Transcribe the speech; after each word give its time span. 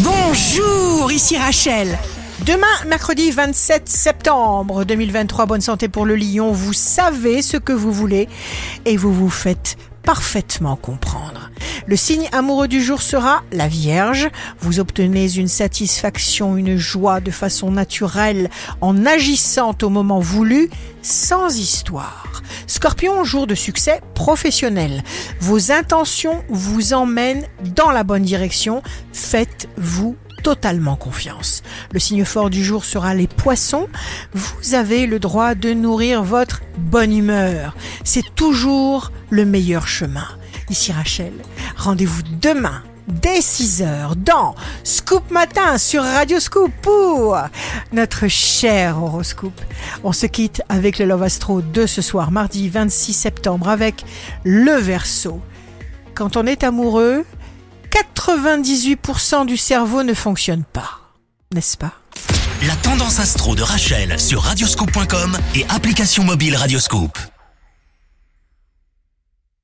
Bonjour, 0.00 1.10
ici 1.10 1.38
Rachel. 1.38 1.98
Demain, 2.44 2.66
mercredi 2.86 3.30
27 3.30 3.88
septembre 3.88 4.84
2023, 4.84 5.46
bonne 5.46 5.62
santé 5.62 5.88
pour 5.88 6.04
le 6.04 6.16
lion. 6.16 6.52
Vous 6.52 6.74
savez 6.74 7.40
ce 7.40 7.56
que 7.56 7.72
vous 7.72 7.92
voulez 7.92 8.28
et 8.84 8.98
vous 8.98 9.12
vous 9.12 9.30
faites 9.30 9.78
parfaitement 10.02 10.76
comprendre. 10.76 11.45
Le 11.88 11.94
signe 11.94 12.28
amoureux 12.32 12.66
du 12.66 12.82
jour 12.82 13.00
sera 13.00 13.44
la 13.52 13.68
Vierge. 13.68 14.28
Vous 14.58 14.80
obtenez 14.80 15.36
une 15.36 15.46
satisfaction, 15.46 16.56
une 16.56 16.76
joie 16.76 17.20
de 17.20 17.30
façon 17.30 17.70
naturelle 17.70 18.50
en 18.80 19.06
agissant 19.06 19.76
au 19.82 19.88
moment 19.88 20.18
voulu, 20.18 20.68
sans 21.00 21.56
histoire. 21.56 22.42
Scorpion, 22.66 23.22
jour 23.22 23.46
de 23.46 23.54
succès 23.54 24.00
professionnel. 24.14 25.04
Vos 25.38 25.70
intentions 25.70 26.42
vous 26.48 26.92
emmènent 26.92 27.46
dans 27.76 27.92
la 27.92 28.02
bonne 28.02 28.24
direction. 28.24 28.82
Faites-vous 29.12 30.16
totalement 30.42 30.96
confiance. 30.96 31.62
Le 31.92 32.00
signe 32.00 32.24
fort 32.24 32.50
du 32.50 32.64
jour 32.64 32.84
sera 32.84 33.14
les 33.14 33.28
poissons. 33.28 33.88
Vous 34.34 34.74
avez 34.74 35.06
le 35.06 35.20
droit 35.20 35.54
de 35.54 35.72
nourrir 35.72 36.24
votre 36.24 36.62
bonne 36.78 37.16
humeur. 37.16 37.76
C'est 38.02 38.34
toujours 38.34 39.12
le 39.30 39.44
meilleur 39.44 39.86
chemin. 39.86 40.26
Ici 40.68 40.92
Rachel, 40.92 41.32
rendez-vous 41.76 42.22
demain 42.40 42.82
dès 43.06 43.38
6h 43.38 44.16
dans 44.16 44.56
Scoop 44.82 45.30
Matin 45.30 45.78
sur 45.78 46.02
Radio 46.02 46.40
Scoop 46.40 46.72
pour 46.82 47.38
notre 47.92 48.26
cher 48.26 49.00
horoscope. 49.00 49.60
On 50.02 50.12
se 50.12 50.26
quitte 50.26 50.62
avec 50.68 50.98
le 50.98 51.04
Love 51.04 51.22
Astro 51.22 51.62
de 51.62 51.86
ce 51.86 52.02
soir, 52.02 52.32
mardi 52.32 52.68
26 52.68 53.12
septembre, 53.12 53.68
avec 53.68 54.04
le 54.44 54.72
Verseau. 54.72 55.40
Quand 56.14 56.36
on 56.36 56.46
est 56.46 56.64
amoureux, 56.64 57.24
98% 57.92 59.46
du 59.46 59.56
cerveau 59.56 60.02
ne 60.02 60.14
fonctionne 60.14 60.64
pas, 60.64 60.98
n'est-ce 61.54 61.76
pas? 61.76 61.92
La 62.66 62.74
tendance 62.76 63.20
astro 63.20 63.54
de 63.54 63.62
Rachel 63.62 64.18
sur 64.18 64.42
radioscope.com 64.42 65.38
et 65.54 65.64
application 65.68 66.24
mobile 66.24 66.56
Radioscope. 66.56 67.18